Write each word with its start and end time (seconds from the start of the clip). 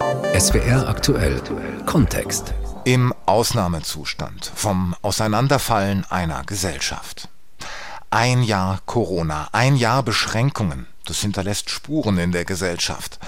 SWR 0.00 0.88
aktuell 0.88 1.40
Kontext. 1.86 2.52
Im 2.84 3.14
Ausnahmezustand 3.26 4.50
vom 4.54 4.96
Auseinanderfallen 5.02 6.04
einer 6.10 6.42
Gesellschaft. 6.44 7.28
Ein 8.10 8.42
Jahr 8.42 8.80
Corona, 8.86 9.48
ein 9.52 9.76
Jahr 9.76 10.02
Beschränkungen, 10.02 10.86
das 11.06 11.20
hinterlässt 11.20 11.70
Spuren 11.70 12.18
in 12.18 12.32
der 12.32 12.44
Gesellschaft. 12.44 13.20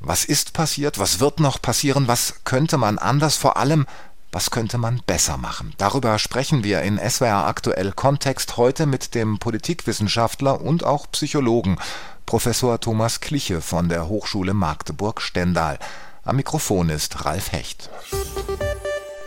Was 0.00 0.24
ist 0.24 0.54
passiert? 0.54 0.98
Was 0.98 1.20
wird 1.20 1.40
noch 1.40 1.60
passieren? 1.60 2.08
Was 2.08 2.44
könnte 2.44 2.78
man 2.78 2.98
anders? 2.98 3.36
Vor 3.36 3.58
allem, 3.58 3.86
was 4.32 4.50
könnte 4.50 4.78
man 4.78 5.02
besser 5.06 5.36
machen? 5.36 5.74
Darüber 5.76 6.18
sprechen 6.18 6.64
wir 6.64 6.82
in 6.82 6.98
SWR 6.98 7.46
aktuell 7.46 7.92
Kontext 7.92 8.56
heute 8.56 8.86
mit 8.86 9.14
dem 9.14 9.38
Politikwissenschaftler 9.38 10.60
und 10.60 10.84
auch 10.84 11.06
Psychologen 11.12 11.76
Professor 12.24 12.80
Thomas 12.80 13.20
Kliche 13.20 13.60
von 13.60 13.90
der 13.90 14.08
Hochschule 14.08 14.54
Magdeburg-Stendal. 14.54 15.78
Am 16.26 16.36
Mikrofon 16.36 16.88
ist 16.88 17.26
Ralf 17.26 17.52
Hecht. 17.52 17.90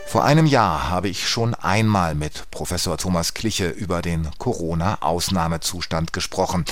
Vor 0.08 0.24
einem 0.24 0.46
Jahr 0.46 0.90
habe 0.90 1.08
ich 1.08 1.28
schon 1.28 1.54
einmal 1.54 2.16
mit 2.16 2.50
Professor 2.50 2.96
Thomas 2.96 3.34
Kliche 3.34 3.68
über 3.68 4.02
den 4.02 4.28
Corona-Ausnahmezustand 4.38 6.12
gesprochen. 6.12 6.64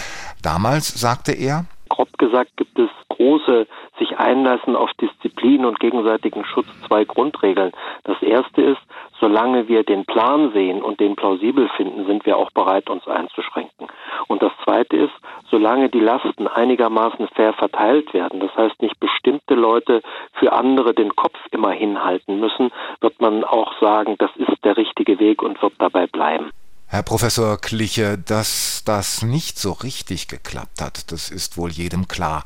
Damals 0.42 0.88
sagte 0.88 1.30
er, 1.30 1.66
Grob 1.90 2.08
gesagt 2.18 2.50
gibt 2.56 2.76
es 2.76 2.90
große 3.10 3.68
sich 3.98 4.18
einlassen 4.18 4.76
auf 4.76 4.90
Disziplin 4.94 5.64
und 5.64 5.80
gegenseitigen 5.80 6.44
Schutz 6.44 6.66
zwei 6.86 7.04
Grundregeln. 7.04 7.72
Das 8.04 8.20
erste 8.22 8.62
ist, 8.62 8.80
solange 9.20 9.68
wir 9.68 9.84
den 9.84 10.04
Plan 10.04 10.52
sehen 10.52 10.82
und 10.82 11.00
den 11.00 11.16
plausibel 11.16 11.68
finden, 11.76 12.06
sind 12.06 12.26
wir 12.26 12.36
auch 12.36 12.50
bereit, 12.50 12.90
uns 12.90 13.06
einzuschränken. 13.06 13.88
Und 14.28 14.42
das 14.42 14.52
zweite 14.64 14.96
ist, 14.96 15.14
solange 15.50 15.88
die 15.88 16.00
Lasten 16.00 16.48
einigermaßen 16.48 17.28
fair 17.28 17.52
verteilt 17.52 18.12
werden, 18.12 18.40
das 18.40 18.54
heißt 18.56 18.80
nicht 18.82 18.98
bestimmte 19.00 19.54
Leute 19.54 20.02
für 20.34 20.52
andere 20.52 20.94
den 20.94 21.14
Kopf 21.16 21.38
immer 21.50 21.70
hinhalten 21.70 22.40
müssen, 22.40 22.70
wird 23.00 23.20
man 23.20 23.44
auch 23.44 23.72
sagen, 23.80 24.16
das 24.18 24.30
ist 24.36 24.64
der 24.64 24.76
richtige 24.76 25.18
Weg 25.18 25.42
und 25.42 25.60
wird 25.62 25.74
dabei 25.78 26.06
bleiben. 26.06 26.50
Herr 26.88 27.02
Professor 27.02 27.60
Kliche, 27.60 28.16
dass 28.16 28.82
das 28.84 29.22
nicht 29.22 29.58
so 29.58 29.72
richtig 29.72 30.28
geklappt 30.28 30.80
hat, 30.80 31.10
das 31.10 31.30
ist 31.30 31.56
wohl 31.56 31.72
jedem 31.72 32.06
klar. 32.06 32.44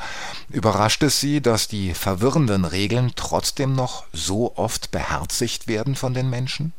Überrascht 0.49 1.03
es 1.03 1.21
Sie, 1.21 1.43
dass 1.43 1.69
die 1.69 1.93
verwirrenden 1.93 2.65
Regeln 2.65 3.13
trotzdem 3.17 3.75
noch 3.75 4.05
so 4.15 4.57
oft 4.57 4.91
beherzigt 4.93 5.69
werden 5.69 5.95
von 5.95 6.15
den 6.15 6.31
Menschen? 6.31 6.73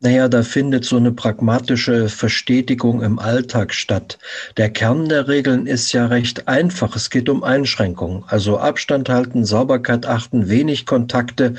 Naja, 0.00 0.28
da 0.28 0.44
findet 0.44 0.84
so 0.84 0.96
eine 0.96 1.10
pragmatische 1.10 2.08
Verstetigung 2.08 3.02
im 3.02 3.18
Alltag 3.18 3.74
statt. 3.74 4.16
Der 4.56 4.70
Kern 4.70 5.08
der 5.08 5.26
Regeln 5.26 5.66
ist 5.66 5.92
ja 5.92 6.06
recht 6.06 6.46
einfach. 6.46 6.94
Es 6.94 7.10
geht 7.10 7.28
um 7.28 7.42
Einschränkungen. 7.42 8.22
Also 8.28 8.58
Abstand 8.58 9.08
halten, 9.08 9.44
Sauberkeit 9.44 10.06
achten, 10.06 10.48
wenig 10.48 10.86
Kontakte. 10.86 11.54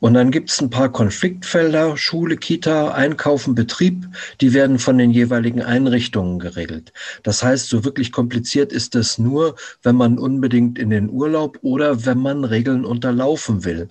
Und 0.00 0.14
dann 0.14 0.30
gibt 0.30 0.48
es 0.48 0.58
ein 0.58 0.70
paar 0.70 0.90
Konfliktfelder, 0.90 1.98
Schule, 1.98 2.38
Kita, 2.38 2.92
Einkaufen, 2.92 3.54
Betrieb, 3.54 4.06
die 4.40 4.54
werden 4.54 4.78
von 4.78 4.96
den 4.96 5.10
jeweiligen 5.10 5.60
Einrichtungen 5.60 6.38
geregelt. 6.38 6.94
Das 7.24 7.42
heißt, 7.42 7.68
so 7.68 7.84
wirklich 7.84 8.10
kompliziert 8.10 8.72
ist 8.72 8.94
es 8.94 9.18
nur, 9.18 9.54
wenn 9.82 9.96
man 9.96 10.18
unbedingt 10.18 10.78
in 10.78 10.88
den 10.88 11.10
Urlaub 11.10 11.58
oder 11.60 12.06
wenn 12.06 12.18
man 12.18 12.44
Regeln 12.44 12.86
unterlaufen 12.86 13.66
will. 13.66 13.88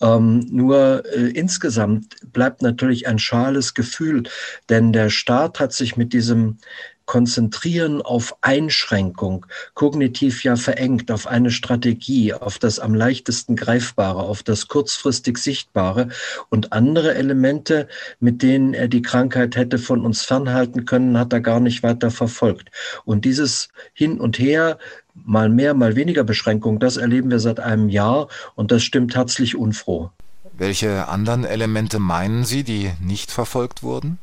Ähm, 0.00 0.46
nur 0.50 1.02
äh, 1.16 1.30
insgesamt 1.30 2.16
bleibt 2.32 2.62
natürlich 2.62 3.06
ein 3.08 3.18
schales 3.24 3.74
Gefühl, 3.74 4.24
denn 4.68 4.92
der 4.92 5.10
Staat 5.10 5.60
hat 5.60 5.72
sich 5.72 5.96
mit 5.96 6.12
diesem 6.12 6.58
Konzentrieren 7.06 8.00
auf 8.00 8.34
Einschränkung, 8.40 9.44
kognitiv 9.74 10.42
ja 10.42 10.56
verengt, 10.56 11.10
auf 11.10 11.26
eine 11.26 11.50
Strategie, 11.50 12.32
auf 12.32 12.58
das 12.58 12.78
am 12.78 12.94
leichtesten 12.94 13.56
Greifbare, 13.56 14.22
auf 14.22 14.42
das 14.42 14.68
kurzfristig 14.68 15.36
Sichtbare 15.38 16.08
und 16.48 16.72
andere 16.72 17.14
Elemente, 17.14 17.88
mit 18.20 18.42
denen 18.42 18.72
er 18.72 18.88
die 18.88 19.02
Krankheit 19.02 19.54
hätte 19.54 19.78
von 19.78 20.04
uns 20.04 20.22
fernhalten 20.22 20.86
können, 20.86 21.18
hat 21.18 21.32
er 21.32 21.40
gar 21.40 21.60
nicht 21.60 21.82
weiter 21.82 22.10
verfolgt. 22.10 22.70
Und 23.04 23.26
dieses 23.26 23.68
Hin 23.92 24.18
und 24.18 24.38
Her 24.38 24.78
mal 25.12 25.50
mehr, 25.50 25.74
mal 25.74 25.96
weniger 25.96 26.24
Beschränkung, 26.24 26.80
das 26.80 26.96
erleben 26.96 27.30
wir 27.30 27.38
seit 27.38 27.60
einem 27.60 27.90
Jahr 27.90 28.28
und 28.54 28.72
das 28.72 28.82
stimmt 28.82 29.14
herzlich 29.14 29.56
unfroh. 29.56 30.10
Welche 30.56 31.08
anderen 31.08 31.44
Elemente 31.44 31.98
meinen 31.98 32.44
Sie, 32.44 32.62
die 32.62 32.92
nicht 33.00 33.30
verfolgt 33.30 33.82
wurden? 33.82 34.18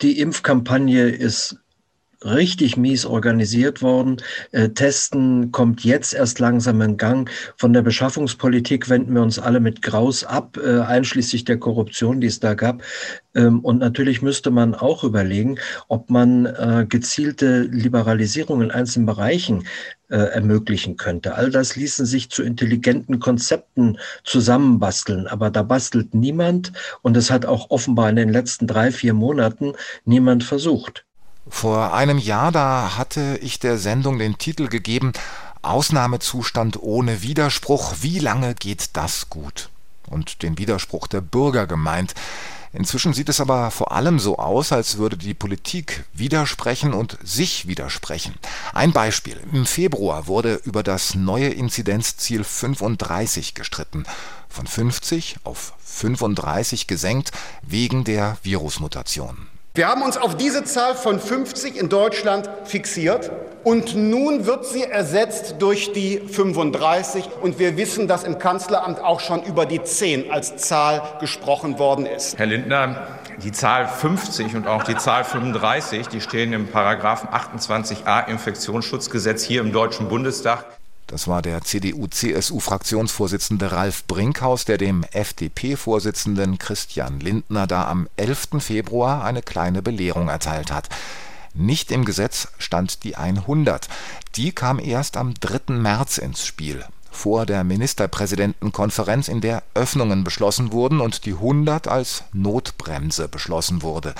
Die 0.00 0.18
Impfkampagne 0.18 1.08
ist 1.08 1.61
richtig 2.24 2.76
mies 2.76 3.04
organisiert 3.04 3.82
worden. 3.82 4.16
Äh, 4.52 4.70
Testen 4.70 5.52
kommt 5.52 5.84
jetzt 5.84 6.14
erst 6.14 6.38
langsam 6.38 6.80
in 6.80 6.96
Gang. 6.96 7.30
Von 7.56 7.72
der 7.72 7.82
Beschaffungspolitik 7.82 8.88
wenden 8.88 9.14
wir 9.14 9.22
uns 9.22 9.38
alle 9.38 9.60
mit 9.60 9.82
Graus 9.82 10.24
ab, 10.24 10.58
äh, 10.62 10.80
einschließlich 10.80 11.44
der 11.44 11.58
Korruption, 11.58 12.20
die 12.20 12.26
es 12.26 12.40
da 12.40 12.54
gab. 12.54 12.82
Ähm, 13.34 13.60
und 13.60 13.78
natürlich 13.78 14.22
müsste 14.22 14.50
man 14.50 14.74
auch 14.74 15.04
überlegen, 15.04 15.58
ob 15.88 16.10
man 16.10 16.46
äh, 16.46 16.86
gezielte 16.88 17.62
Liberalisierung 17.62 18.62
in 18.62 18.70
einzelnen 18.70 19.06
Bereichen 19.06 19.64
äh, 20.10 20.16
ermöglichen 20.16 20.96
könnte. 20.96 21.34
All 21.34 21.50
das 21.50 21.76
ließen 21.76 22.04
sich 22.04 22.30
zu 22.30 22.42
intelligenten 22.42 23.18
Konzepten 23.18 23.98
zusammenbasteln, 24.24 25.26
aber 25.26 25.50
da 25.50 25.62
bastelt 25.62 26.14
niemand 26.14 26.72
und 27.00 27.16
es 27.16 27.30
hat 27.30 27.46
auch 27.46 27.70
offenbar 27.70 28.10
in 28.10 28.16
den 28.16 28.28
letzten 28.28 28.66
drei, 28.66 28.92
vier 28.92 29.14
Monaten 29.14 29.72
niemand 30.04 30.44
versucht. 30.44 31.04
Vor 31.48 31.92
einem 31.92 32.18
Jahr, 32.18 32.52
da 32.52 32.96
hatte 32.96 33.38
ich 33.42 33.58
der 33.58 33.78
Sendung 33.78 34.18
den 34.18 34.38
Titel 34.38 34.68
gegeben 34.68 35.12
Ausnahmezustand 35.62 36.82
ohne 36.82 37.22
Widerspruch. 37.22 37.94
Wie 38.00 38.18
lange 38.18 38.54
geht 38.54 38.90
das 38.96 39.28
gut? 39.28 39.68
Und 40.08 40.42
den 40.42 40.58
Widerspruch 40.58 41.06
der 41.06 41.20
Bürger 41.20 41.66
gemeint. 41.66 42.14
Inzwischen 42.72 43.12
sieht 43.12 43.28
es 43.28 43.40
aber 43.40 43.70
vor 43.70 43.92
allem 43.92 44.18
so 44.18 44.38
aus, 44.38 44.72
als 44.72 44.96
würde 44.96 45.16
die 45.18 45.34
Politik 45.34 46.04
widersprechen 46.14 46.94
und 46.94 47.18
sich 47.22 47.68
widersprechen. 47.68 48.34
Ein 48.72 48.92
Beispiel. 48.92 49.38
Im 49.52 49.66
Februar 49.66 50.26
wurde 50.26 50.54
über 50.64 50.82
das 50.82 51.14
neue 51.14 51.48
Inzidenzziel 51.48 52.44
35 52.44 53.54
gestritten. 53.54 54.04
Von 54.48 54.66
50 54.66 55.36
auf 55.44 55.74
35 55.84 56.86
gesenkt 56.86 57.30
wegen 57.62 58.04
der 58.04 58.38
Virusmutation. 58.42 59.51
Wir 59.74 59.88
haben 59.88 60.02
uns 60.02 60.18
auf 60.18 60.36
diese 60.36 60.64
Zahl 60.64 60.94
von 60.94 61.18
50 61.18 61.80
in 61.80 61.88
Deutschland 61.88 62.46
fixiert 62.64 63.30
und 63.64 63.96
nun 63.96 64.44
wird 64.44 64.66
sie 64.66 64.82
ersetzt 64.82 65.54
durch 65.60 65.94
die 65.94 66.18
35 66.18 67.30
und 67.40 67.58
wir 67.58 67.78
wissen, 67.78 68.06
dass 68.06 68.24
im 68.24 68.36
Kanzleramt 68.36 69.00
auch 69.00 69.20
schon 69.20 69.42
über 69.44 69.64
die 69.64 69.82
10 69.82 70.30
als 70.30 70.58
Zahl 70.58 71.00
gesprochen 71.20 71.78
worden 71.78 72.04
ist. 72.04 72.38
Herr 72.38 72.44
Lindner, 72.44 73.06
die 73.42 73.50
Zahl 73.50 73.88
50 73.88 74.56
und 74.56 74.66
auch 74.66 74.82
die 74.82 74.96
Zahl 74.98 75.24
35, 75.24 76.06
die 76.08 76.20
stehen 76.20 76.52
im 76.52 76.68
Paragraphen 76.68 77.30
28a 77.30 78.28
Infektionsschutzgesetz 78.28 79.42
hier 79.42 79.62
im 79.62 79.72
Deutschen 79.72 80.06
Bundestag. 80.06 80.66
Das 81.12 81.28
war 81.28 81.42
der 81.42 81.60
CDU-CSU-Fraktionsvorsitzende 81.60 83.70
Ralf 83.70 84.06
Brinkhaus, 84.06 84.64
der 84.64 84.78
dem 84.78 85.04
FDP-Vorsitzenden 85.12 86.56
Christian 86.56 87.20
Lindner 87.20 87.66
da 87.66 87.86
am 87.86 88.08
11. 88.16 88.48
Februar 88.60 89.22
eine 89.22 89.42
kleine 89.42 89.82
Belehrung 89.82 90.30
erteilt 90.30 90.72
hat. 90.72 90.88
Nicht 91.52 91.92
im 91.92 92.06
Gesetz 92.06 92.48
stand 92.56 93.04
die 93.04 93.16
100. 93.16 93.88
Die 94.36 94.52
kam 94.52 94.78
erst 94.78 95.18
am 95.18 95.34
3. 95.34 95.74
März 95.74 96.16
ins 96.16 96.46
Spiel, 96.46 96.82
vor 97.10 97.44
der 97.44 97.62
Ministerpräsidentenkonferenz, 97.62 99.28
in 99.28 99.42
der 99.42 99.64
Öffnungen 99.74 100.24
beschlossen 100.24 100.72
wurden 100.72 101.02
und 101.02 101.26
die 101.26 101.34
100 101.34 101.88
als 101.88 102.24
Notbremse 102.32 103.28
beschlossen 103.28 103.82
wurde. 103.82 104.14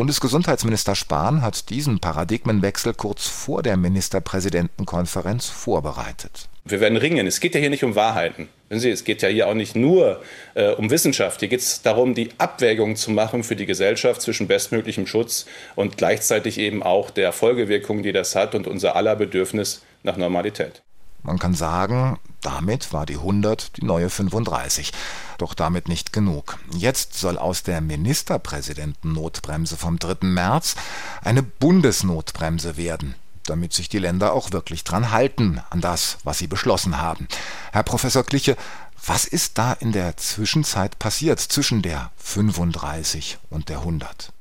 Bundesgesundheitsminister 0.00 0.94
Spahn 0.94 1.42
hat 1.42 1.68
diesen 1.68 2.00
Paradigmenwechsel 2.00 2.94
kurz 2.94 3.26
vor 3.26 3.62
der 3.62 3.76
Ministerpräsidentenkonferenz 3.76 5.50
vorbereitet. 5.50 6.48
Wir 6.64 6.80
werden 6.80 6.96
ringen. 6.96 7.26
Es 7.26 7.38
geht 7.38 7.54
ja 7.54 7.60
hier 7.60 7.68
nicht 7.68 7.84
um 7.84 7.96
Wahrheiten. 7.96 8.48
Sie, 8.70 8.88
es 8.88 9.04
geht 9.04 9.20
ja 9.20 9.28
hier 9.28 9.46
auch 9.46 9.52
nicht 9.52 9.76
nur 9.76 10.22
äh, 10.54 10.70
um 10.70 10.88
Wissenschaft. 10.88 11.40
Hier 11.40 11.50
geht 11.50 11.60
es 11.60 11.82
darum, 11.82 12.14
die 12.14 12.30
Abwägung 12.38 12.96
zu 12.96 13.10
machen 13.10 13.44
für 13.44 13.56
die 13.56 13.66
Gesellschaft 13.66 14.22
zwischen 14.22 14.48
bestmöglichem 14.48 15.06
Schutz 15.06 15.44
und 15.76 15.98
gleichzeitig 15.98 16.56
eben 16.56 16.82
auch 16.82 17.10
der 17.10 17.30
Folgewirkung, 17.32 18.02
die 18.02 18.12
das 18.12 18.34
hat 18.34 18.54
und 18.54 18.66
unser 18.66 18.96
aller 18.96 19.16
Bedürfnis 19.16 19.82
nach 20.02 20.16
Normalität. 20.16 20.80
Man 21.22 21.38
kann 21.38 21.54
sagen, 21.54 22.18
damit 22.40 22.92
war 22.92 23.06
die 23.06 23.16
100 23.16 23.76
die 23.76 23.84
neue 23.84 24.10
35. 24.10 24.92
Doch 25.38 25.54
damit 25.54 25.88
nicht 25.88 26.12
genug. 26.12 26.58
Jetzt 26.72 27.14
soll 27.14 27.38
aus 27.38 27.62
der 27.62 27.80
Ministerpräsidenten-Notbremse 27.80 29.76
vom 29.76 29.98
3. 29.98 30.26
März 30.26 30.76
eine 31.22 31.42
Bundesnotbremse 31.42 32.76
werden, 32.76 33.14
damit 33.46 33.72
sich 33.72 33.88
die 33.88 33.98
Länder 33.98 34.32
auch 34.32 34.52
wirklich 34.52 34.84
dran 34.84 35.10
halten 35.10 35.60
an 35.70 35.80
das, 35.80 36.18
was 36.24 36.38
sie 36.38 36.46
beschlossen 36.46 36.98
haben. 36.98 37.28
Herr 37.72 37.82
Professor 37.82 38.24
Kliche, 38.24 38.56
was 39.04 39.24
ist 39.24 39.56
da 39.56 39.72
in 39.72 39.92
der 39.92 40.16
Zwischenzeit 40.16 40.98
passiert 40.98 41.40
zwischen 41.40 41.82
der 41.82 42.10
35 42.16 43.38
und 43.48 43.68
der 43.68 43.78
100? 43.78 44.32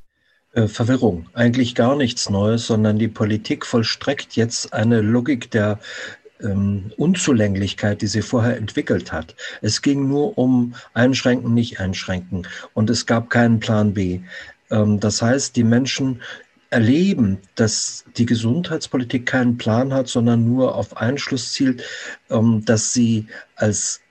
Äh, 0.51 0.67
Verwirrung. 0.67 1.27
Eigentlich 1.33 1.75
gar 1.75 1.95
nichts 1.95 2.29
Neues, 2.29 2.65
sondern 2.67 2.97
die 2.97 3.07
Politik 3.07 3.65
vollstreckt 3.65 4.35
jetzt 4.35 4.73
eine 4.73 5.01
Logik 5.01 5.51
der 5.51 5.79
ähm, 6.41 6.91
Unzulänglichkeit, 6.97 8.01
die 8.01 8.07
sie 8.07 8.21
vorher 8.21 8.57
entwickelt 8.57 9.11
hat. 9.11 9.35
Es 9.61 9.81
ging 9.81 10.07
nur 10.07 10.37
um 10.37 10.75
Einschränken, 10.93 11.53
nicht 11.53 11.79
Einschränken. 11.79 12.47
Und 12.73 12.89
es 12.89 13.05
gab 13.05 13.29
keinen 13.29 13.59
Plan 13.59 13.93
B. 13.93 14.21
Ähm, 14.71 14.99
das 14.99 15.21
heißt, 15.21 15.55
die 15.55 15.63
Menschen 15.63 16.21
erleben, 16.69 17.39
dass 17.55 18.05
die 18.17 18.25
Gesundheitspolitik 18.25 19.25
keinen 19.25 19.57
Plan 19.57 19.93
hat, 19.93 20.07
sondern 20.07 20.45
nur 20.45 20.75
auf 20.75 20.97
Einschluss 20.97 21.53
zielt, 21.53 21.83
ähm, 22.29 22.63
dass 22.65 22.93
sie 22.93 23.27
als 23.55 24.01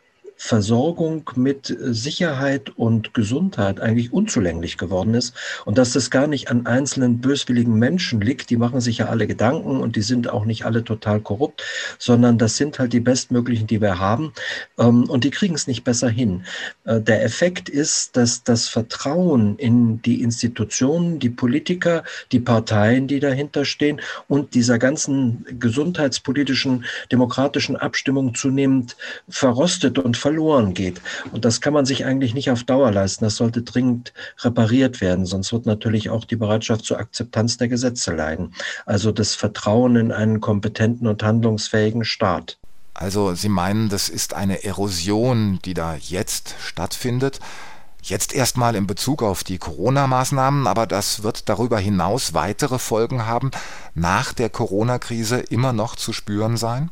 Versorgung 0.40 1.28
mit 1.34 1.76
Sicherheit 1.80 2.70
und 2.76 3.12
Gesundheit 3.12 3.80
eigentlich 3.80 4.12
unzulänglich 4.12 4.78
geworden 4.78 5.14
ist 5.14 5.34
und 5.64 5.78
dass 5.78 5.92
das 5.92 6.10
gar 6.10 6.28
nicht 6.28 6.48
an 6.48 6.64
einzelnen 6.64 7.20
böswilligen 7.20 7.74
Menschen 7.74 8.20
liegt, 8.20 8.48
die 8.48 8.56
machen 8.56 8.80
sich 8.80 8.98
ja 8.98 9.06
alle 9.06 9.26
Gedanken 9.26 9.80
und 9.80 9.96
die 9.96 10.02
sind 10.02 10.30
auch 10.30 10.44
nicht 10.44 10.64
alle 10.64 10.84
total 10.84 11.20
korrupt, 11.20 11.64
sondern 11.98 12.38
das 12.38 12.56
sind 12.56 12.78
halt 12.78 12.92
die 12.92 13.00
bestmöglichen, 13.00 13.66
die 13.66 13.80
wir 13.80 13.98
haben 13.98 14.32
ähm, 14.78 15.10
und 15.10 15.24
die 15.24 15.30
kriegen 15.30 15.56
es 15.56 15.66
nicht 15.66 15.82
besser 15.82 16.08
hin. 16.08 16.44
Äh, 16.84 17.00
der 17.00 17.24
Effekt 17.24 17.68
ist, 17.68 18.16
dass 18.16 18.44
das 18.44 18.68
Vertrauen 18.68 19.58
in 19.58 20.00
die 20.02 20.22
Institutionen, 20.22 21.18
die 21.18 21.30
Politiker, 21.30 22.04
die 22.30 22.40
Parteien, 22.40 23.08
die 23.08 23.18
dahinter 23.18 23.64
stehen 23.64 24.00
und 24.28 24.54
dieser 24.54 24.78
ganzen 24.78 25.44
gesundheitspolitischen, 25.58 26.84
demokratischen 27.10 27.74
Abstimmung 27.74 28.36
zunehmend 28.36 28.96
verrostet 29.28 29.98
und 29.98 30.16
verloren 30.28 30.74
geht. 30.74 31.00
Und 31.32 31.46
das 31.46 31.62
kann 31.62 31.72
man 31.72 31.86
sich 31.86 32.04
eigentlich 32.04 32.34
nicht 32.34 32.50
auf 32.50 32.62
Dauer 32.62 32.90
leisten. 32.90 33.24
Das 33.24 33.36
sollte 33.36 33.62
dringend 33.62 34.12
repariert 34.40 35.00
werden, 35.00 35.24
sonst 35.24 35.54
wird 35.54 35.64
natürlich 35.64 36.10
auch 36.10 36.26
die 36.26 36.36
Bereitschaft 36.36 36.84
zur 36.84 36.98
Akzeptanz 36.98 37.56
der 37.56 37.68
Gesetze 37.68 38.14
leiden. 38.14 38.52
Also 38.84 39.10
das 39.10 39.34
Vertrauen 39.34 39.96
in 39.96 40.12
einen 40.12 40.42
kompetenten 40.42 41.06
und 41.06 41.22
handlungsfähigen 41.22 42.04
Staat. 42.04 42.58
Also 42.92 43.34
Sie 43.34 43.48
meinen, 43.48 43.88
das 43.88 44.10
ist 44.10 44.34
eine 44.34 44.64
Erosion, 44.64 45.60
die 45.64 45.72
da 45.72 45.94
jetzt 45.94 46.56
stattfindet? 46.60 47.40
Jetzt 48.02 48.34
erstmal 48.34 48.74
in 48.74 48.86
Bezug 48.86 49.22
auf 49.22 49.44
die 49.44 49.56
Corona-Maßnahmen, 49.56 50.66
aber 50.66 50.86
das 50.86 51.22
wird 51.22 51.48
darüber 51.48 51.78
hinaus 51.78 52.34
weitere 52.34 52.78
Folgen 52.78 53.24
haben, 53.24 53.50
nach 53.94 54.34
der 54.34 54.50
Corona-Krise 54.50 55.38
immer 55.38 55.72
noch 55.72 55.96
zu 55.96 56.12
spüren 56.12 56.58
sein? 56.58 56.90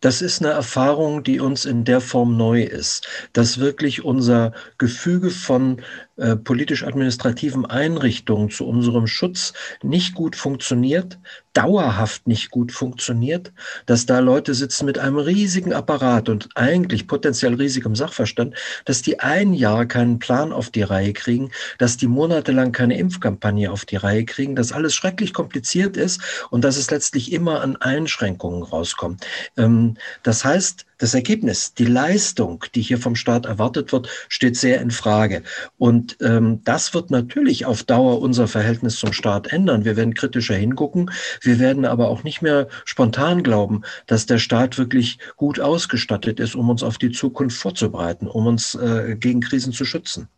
Das 0.00 0.22
ist 0.22 0.42
eine 0.42 0.52
Erfahrung, 0.52 1.22
die 1.22 1.40
uns 1.40 1.64
in 1.64 1.84
der 1.84 2.00
Form 2.00 2.36
neu 2.36 2.62
ist, 2.62 3.08
dass 3.32 3.58
wirklich 3.58 4.04
unser 4.04 4.52
Gefüge 4.78 5.30
von 5.30 5.82
äh, 6.16 6.36
politisch-administrativen 6.36 7.66
Einrichtungen 7.66 8.50
zu 8.50 8.66
unserem 8.66 9.06
Schutz 9.06 9.52
nicht 9.82 10.14
gut 10.14 10.34
funktioniert, 10.34 11.18
dauerhaft 11.52 12.26
nicht 12.26 12.50
gut 12.50 12.72
funktioniert, 12.72 13.52
dass 13.86 14.06
da 14.06 14.18
Leute 14.18 14.54
sitzen 14.54 14.86
mit 14.86 14.98
einem 14.98 15.18
riesigen 15.18 15.72
Apparat 15.72 16.28
und 16.28 16.48
eigentlich 16.54 17.06
potenziell 17.06 17.54
riesigem 17.54 17.94
Sachverstand, 17.94 18.54
dass 18.84 19.02
die 19.02 19.20
ein 19.20 19.52
Jahr 19.52 19.86
keinen 19.86 20.18
Plan 20.18 20.52
auf 20.52 20.70
die 20.70 20.82
Reihe 20.82 21.12
kriegen, 21.12 21.50
dass 21.78 21.96
die 21.96 22.06
monatelang 22.06 22.72
keine 22.72 22.98
Impfkampagne 22.98 23.70
auf 23.70 23.84
die 23.84 23.96
Reihe 23.96 24.24
kriegen, 24.24 24.56
dass 24.56 24.72
alles 24.72 24.94
schrecklich 24.94 25.32
kompliziert 25.32 25.96
ist 25.96 26.20
und 26.50 26.62
dass 26.62 26.76
es 26.76 26.90
letztlich 26.90 27.32
immer 27.32 27.60
an 27.60 27.76
Einschränkungen 27.76 28.62
rauskommt. 28.62 29.26
Ähm, 29.56 29.96
das 30.22 30.44
heißt, 30.44 30.86
das 30.98 31.14
Ergebnis, 31.14 31.74
die 31.74 31.84
Leistung, 31.84 32.64
die 32.74 32.82
hier 32.82 32.98
vom 32.98 33.16
Staat 33.16 33.46
erwartet 33.46 33.92
wird, 33.92 34.08
steht 34.28 34.56
sehr 34.56 34.80
in 34.80 34.90
Frage. 34.90 35.42
Und 35.78 36.16
ähm, 36.20 36.62
das 36.64 36.94
wird 36.94 37.10
natürlich 37.10 37.66
auf 37.66 37.82
Dauer 37.82 38.20
unser 38.20 38.48
Verhältnis 38.48 38.96
zum 38.96 39.12
Staat 39.12 39.48
ändern. 39.48 39.84
Wir 39.84 39.96
werden 39.96 40.14
kritischer 40.14 40.56
hingucken. 40.56 41.10
Wir 41.42 41.58
werden 41.58 41.84
aber 41.84 42.08
auch 42.08 42.24
nicht 42.24 42.42
mehr 42.42 42.68
spontan 42.84 43.42
glauben, 43.42 43.82
dass 44.06 44.26
der 44.26 44.38
Staat 44.38 44.78
wirklich 44.78 45.18
gut 45.36 45.60
ausgestattet 45.60 46.40
ist, 46.40 46.54
um 46.54 46.70
uns 46.70 46.82
auf 46.82 46.98
die 46.98 47.12
Zukunft 47.12 47.58
vorzubereiten, 47.58 48.26
um 48.26 48.46
uns 48.46 48.74
äh, 48.74 49.16
gegen 49.18 49.40
Krisen 49.40 49.72
zu 49.72 49.84
schützen. 49.84 50.28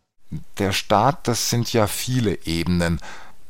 Der 0.57 0.73
Staat, 0.73 1.27
das 1.27 1.49
sind 1.49 1.73
ja 1.73 1.87
viele 1.87 2.45
Ebenen. 2.45 2.99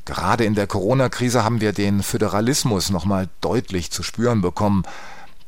Gerade 0.06 0.46
in 0.46 0.56
der 0.56 0.66
Corona-Krise 0.66 1.44
haben 1.44 1.62
wir 1.62 1.74
den 1.74 2.02
Föderalismus 2.02 2.90
nochmal 2.90 3.30
deutlich 3.42 3.92
zu 3.92 4.02
spüren 4.02 4.42
bekommen. 4.42 4.84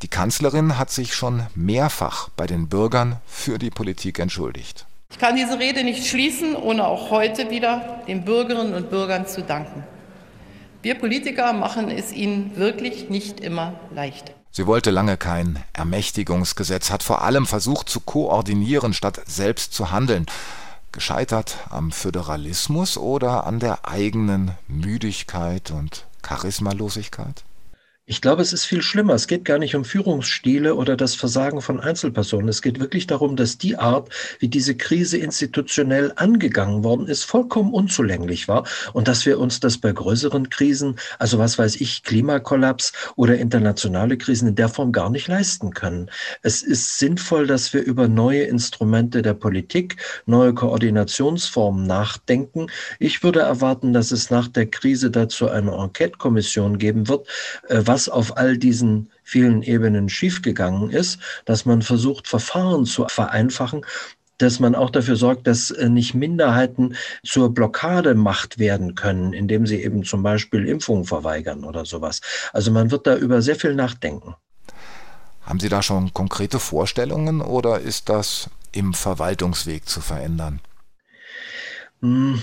Die 0.01 0.07
Kanzlerin 0.07 0.80
hat 0.80 0.89
sich 0.89 1.13
schon 1.13 1.45
mehrfach 1.53 2.30
bei 2.30 2.48
den 2.48 2.69
Bürgern 2.69 3.18
für 3.27 3.59
die 3.59 3.69
Politik 3.69 4.18
entschuldigt. 4.18 4.88
Ich 5.12 5.19
kann 5.19 5.36
diese 5.36 5.59
Rede 5.59 5.83
nicht 5.83 6.07
schließen, 6.07 6.56
ohne 6.56 6.88
auch 6.88 7.12
heute 7.12 7.51
wieder 7.51 8.01
den 8.07 8.25
Bürgerinnen 8.25 8.74
und 8.74 8.89
Bürgern 8.89 9.27
zu 9.27 9.44
danken. 9.44 9.83
Wir 10.81 10.95
Politiker 10.95 11.53
machen 11.53 11.92
es 11.92 12.12
ihnen 12.12 12.56
wirklich 12.56 13.09
nicht 13.09 13.39
immer 13.39 13.74
leicht. 13.94 14.33
Sie 14.50 14.65
wollte 14.65 14.89
lange 14.89 15.18
kein 15.18 15.63
Ermächtigungsgesetz, 15.74 16.89
hat 16.89 17.04
vor 17.04 17.21
allem 17.21 17.45
versucht 17.45 17.88
zu 17.88 18.00
koordinieren, 18.00 18.94
statt 18.94 19.21
selbst 19.27 19.74
zu 19.74 19.92
handeln. 19.92 20.25
Gescheitert 20.92 21.57
am 21.69 21.92
Föderalismus 21.92 22.97
oder 22.97 23.45
an 23.45 23.59
der 23.59 23.88
eigenen 23.88 24.51
Müdigkeit 24.68 25.69
und 25.69 26.06
Charismalosigkeit? 26.24 27.44
Ich 28.07 28.19
glaube, 28.19 28.42
es 28.42 28.51
ist 28.51 28.65
viel 28.65 28.81
schlimmer. 28.81 29.13
Es 29.13 29.27
geht 29.27 29.45
gar 29.45 29.59
nicht 29.59 29.75
um 29.75 29.86
Führungsstile 29.86 30.74
oder 30.74 30.98
das 30.98 31.13
Versagen 31.13 31.62
von 31.62 31.80
Einzelpersonen. 31.80 32.50
Es 32.50 32.63
geht 32.63 32.80
wirklich 32.80 33.06
darum, 33.06 33.36
dass 33.36 33.59
die 33.59 33.77
Art, 33.77 34.09
wie 34.39 34.48
diese 34.48 34.75
Krise 34.75 35.19
institutionell 35.19 36.12
angegangen 36.15 36.83
worden 36.83 37.07
ist, 37.07 37.24
vollkommen 37.25 37.71
unzulänglich 37.71 38.48
war 38.48 38.65
und 38.94 39.07
dass 39.07 39.27
wir 39.27 39.39
uns 39.39 39.59
das 39.59 39.77
bei 39.77 39.92
größeren 39.92 40.50
Krisen, 40.50 40.95
also 41.19 41.38
was 41.38 41.59
weiß 41.59 41.80
ich, 41.80 42.01
Klimakollaps 42.01 42.92
oder 43.18 43.38
internationale 43.38 44.18
Krisen 44.18 44.47
in 44.47 44.56
der 44.56 44.69
Form 44.69 44.92
gar 44.92 45.12
nicht 45.12 45.27
leisten 45.27 45.71
können. 45.71 46.09
Es 46.42 46.63
ist 46.63 46.97
sinnvoll, 46.97 47.45
dass 47.45 47.71
wir 47.71 47.83
über 47.83 48.07
neue 48.07 48.44
Instrumente 48.44 49.21
der 49.21 49.36
Politik, 49.36 49.97
neue 50.25 50.56
Koordinationsformen 50.56 51.86
nachdenken. 51.86 52.65
Ich 52.97 53.21
würde 53.21 53.42
erwarten, 53.42 53.94
dass 53.94 54.12
es 54.12 54.31
nach 54.31 54.47
der 54.47 54.65
Krise 54.65 55.12
dazu 55.12 55.47
eine 55.47 55.71
Enquete-Kommission 55.71 56.80
geben 56.80 57.07
wird, 57.07 57.27
äh, 57.69 57.86
was 58.01 58.09
auf 58.09 58.38
all 58.38 58.57
diesen 58.57 59.12
vielen 59.24 59.62
Ebenen 59.62 60.09
schiefgegangen 60.09 60.89
ist, 60.89 61.19
dass 61.45 61.65
man 61.65 61.83
versucht, 61.83 62.27
Verfahren 62.27 62.86
zu 62.86 63.06
vereinfachen, 63.07 63.86
dass 64.39 64.59
man 64.59 64.74
auch 64.74 64.89
dafür 64.89 65.15
sorgt, 65.15 65.45
dass 65.45 65.69
äh, 65.69 65.88
nicht 65.88 66.15
Minderheiten 66.15 66.95
zur 67.24 67.53
Blockademacht 67.53 68.57
werden 68.57 68.95
können, 68.95 69.33
indem 69.33 69.68
sie 69.68 69.83
eben 69.83 70.03
zum 70.03 70.24
Beispiel 70.24 70.68
Impfungen 70.68 71.06
verweigern 71.06 71.63
oder 71.63 71.86
sowas. 71.86 72.21
Also 72.53 72.71
man 72.71 72.89
wird 72.89 73.06
da 73.06 73.15
über 73.15 73.44
sehr 73.44 73.56
viel 73.56 73.75
nachdenken. 73.75 74.33
Haben 75.44 75.59
Sie 75.59 75.69
da 75.69 75.83
schon 75.83 76.12
konkrete 76.12 76.57
Vorstellungen 76.57 77.42
oder 77.42 77.81
ist 77.81 78.09
das 78.09 78.50
im 78.71 78.95
Verwaltungsweg 78.95 79.87
zu 79.87 80.02
verändern? 80.02 80.59
Hm. 82.02 82.42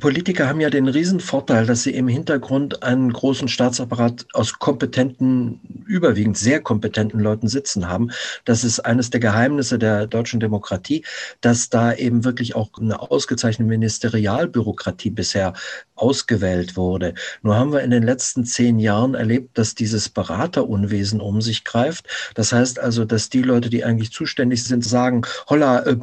Politiker 0.00 0.48
haben 0.48 0.60
ja 0.60 0.70
den 0.70 0.88
Riesenvorteil, 0.88 1.66
dass 1.66 1.82
sie 1.82 1.94
im 1.94 2.08
Hintergrund 2.08 2.82
einen 2.82 3.12
großen 3.12 3.48
Staatsapparat 3.48 4.26
aus 4.32 4.58
kompetenten, 4.58 5.60
überwiegend 5.86 6.38
sehr 6.38 6.60
kompetenten 6.60 7.20
Leuten 7.20 7.48
sitzen 7.48 7.88
haben. 7.88 8.10
Das 8.44 8.64
ist 8.64 8.80
eines 8.80 9.10
der 9.10 9.20
Geheimnisse 9.20 9.78
der 9.78 10.06
deutschen 10.06 10.40
Demokratie, 10.40 11.04
dass 11.40 11.68
da 11.68 11.92
eben 11.92 12.24
wirklich 12.24 12.54
auch 12.54 12.70
eine 12.80 13.00
ausgezeichnete 13.00 13.68
Ministerialbürokratie 13.68 15.10
bisher 15.10 15.54
ausgewählt 15.98 16.76
wurde. 16.76 17.14
Nur 17.42 17.56
haben 17.56 17.72
wir 17.72 17.80
in 17.80 17.90
den 17.90 18.02
letzten 18.02 18.44
zehn 18.44 18.78
Jahren 18.78 19.14
erlebt, 19.14 19.58
dass 19.58 19.74
dieses 19.74 20.08
Beraterunwesen 20.08 21.20
um 21.20 21.40
sich 21.40 21.64
greift. 21.64 22.06
Das 22.34 22.52
heißt 22.52 22.78
also, 22.78 23.04
dass 23.04 23.28
die 23.28 23.42
Leute, 23.42 23.70
die 23.70 23.84
eigentlich 23.84 24.12
zuständig 24.12 24.64
sind, 24.64 24.84
sagen, 24.84 25.22
holla, 25.48 25.80
äh, 25.80 25.96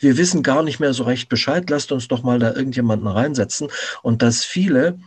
wir 0.00 0.16
wissen 0.16 0.42
gar 0.42 0.62
nicht 0.62 0.80
mehr 0.80 0.92
so 0.92 1.04
recht 1.04 1.28
Bescheid, 1.28 1.68
lasst 1.70 1.92
uns 1.92 2.08
doch 2.08 2.22
mal 2.22 2.38
da 2.38 2.54
irgendjemanden 2.54 3.08
reinsetzen. 3.08 3.68
Und 4.02 4.22
dass 4.22 4.44
viele, 4.44 4.98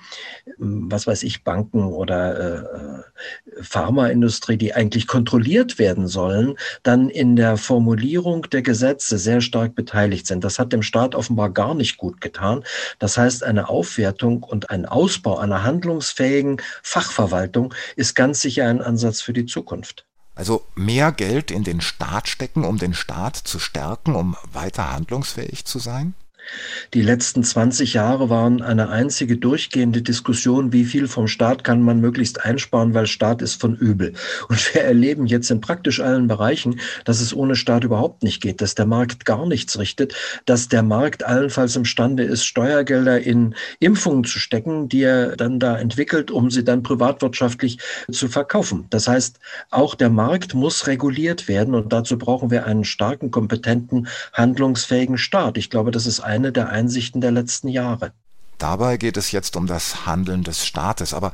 was 0.58 1.08
weiß 1.08 1.24
ich, 1.24 1.44
Banken 1.44 1.84
oder 1.84 2.40
äh, 2.40 3.62
Pharmaindustrie, 3.62 4.58
die 4.58 4.74
eigentlich 4.74 5.08
kontrolliert 5.08 5.80
werden 5.80 6.08
sollen, 6.08 6.56
dann 6.84 7.10
in 7.10 7.36
der 7.36 7.58
Formulierung 7.58 8.50
der 8.50 8.62
Gesetze 8.62 9.18
sehr 9.18 9.42
stark 9.42 9.76
beteiligt 9.76 10.28
sind. 10.28 10.44
Das 10.44 10.60
hat 10.60 10.74
dem 10.74 10.84
Staat 10.84 11.16
offenbar 11.16 11.50
gar 11.52 11.76
nicht 11.76 11.98
gut 11.98 12.22
getan. 12.22 12.64
Das 13.00 13.18
heißt, 13.18 13.44
eine 13.44 13.70
Aufwertung 13.70 14.31
und 14.40 14.70
ein 14.70 14.86
Ausbau 14.86 15.38
einer 15.38 15.64
handlungsfähigen 15.64 16.62
Fachverwaltung 16.84 17.74
ist 17.96 18.16
ganz 18.16 18.42
sicher 18.42 18.68
ein 18.68 18.82
Ansatz 18.82 19.22
für 19.22 19.34
die 19.34 19.46
Zukunft. 19.46 20.06
Also 20.36 20.66
mehr 20.76 21.12
Geld 21.12 21.52
in 21.52 21.64
den 21.64 21.82
Staat 21.82 22.28
stecken, 22.28 22.64
um 22.64 22.78
den 22.78 22.94
Staat 22.94 23.36
zu 23.36 23.60
stärken, 23.60 24.16
um 24.16 24.36
weiter 24.52 24.92
handlungsfähig 24.92 25.66
zu 25.66 25.80
sein? 25.80 26.14
Die 26.94 27.02
letzten 27.02 27.44
20 27.44 27.94
Jahre 27.94 28.30
waren 28.30 28.62
eine 28.62 28.90
einzige 28.90 29.38
durchgehende 29.38 30.02
Diskussion, 30.02 30.74
wie 30.74 30.86
viel 30.86 31.08
vom 31.08 31.28
Staat 31.28 31.64
kann 31.64 31.82
man 31.82 32.02
möglichst 32.02 32.44
einsparen, 32.44 32.94
weil 32.94 33.08
Staat 33.08 33.42
ist 33.42 33.60
von 33.60 33.76
übel. 33.76 34.14
Und 34.50 34.60
wir 34.74 34.82
erleben 34.82 35.26
jetzt 35.26 35.52
in 35.52 35.62
praktisch 35.62 36.00
allen 36.00 36.28
Bereichen, 36.28 36.80
dass 37.06 37.22
es 37.22 37.34
ohne 37.34 37.56
Staat 37.56 37.84
überhaupt 37.84 38.24
nicht 38.24 38.42
geht, 38.42 38.62
dass 38.62 38.76
der 38.76 38.86
Markt 38.86 39.26
gar 39.26 39.46
nichts 39.46 39.80
richtet, 39.80 40.16
dass 40.46 40.68
der 40.68 40.84
Markt 40.84 41.24
allenfalls 41.26 41.76
imstande 41.76 42.24
ist, 42.24 42.46
Steuergelder 42.46 43.22
in 43.22 43.56
Impfungen 43.80 44.24
zu 44.24 44.40
stecken, 44.40 44.90
die 44.90 45.04
er 45.04 45.36
dann 45.36 45.60
da 45.60 45.78
entwickelt, 45.78 46.32
um 46.32 46.52
sie 46.52 46.64
dann 46.64 46.84
privatwirtschaftlich 46.84 47.78
zu 48.12 48.28
verkaufen. 48.28 48.86
Das 48.90 49.08
heißt, 49.08 49.40
auch 49.70 49.96
der 49.96 50.10
Markt 50.10 50.54
muss 50.54 50.88
reguliert 50.88 51.48
werden 51.48 51.76
und 51.76 51.94
dazu 51.94 52.18
brauchen 52.18 52.52
wir 52.52 52.66
einen 52.66 52.84
starken, 52.84 53.32
kompetenten, 53.32 54.08
handlungsfähigen 54.34 55.18
Staat. 55.18 55.58
Ich 55.58 55.70
glaube, 55.70 55.92
das 55.92 56.06
ist 56.06 56.20
eine 56.42 56.52
der 56.52 56.70
Einsichten 56.70 57.22
der 57.22 57.32
letzten 57.32 57.68
Jahre. 57.68 58.14
Dabei 58.58 58.98
geht 58.98 59.16
es 59.18 59.32
jetzt 59.32 59.56
um 59.56 59.68
das 59.68 60.08
Handeln 60.08 60.44
des 60.44 60.66
Staates, 60.66 61.14
aber 61.14 61.34